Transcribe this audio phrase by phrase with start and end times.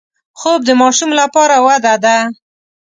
[0.39, 2.17] خوب د ماشوم لپاره وده ده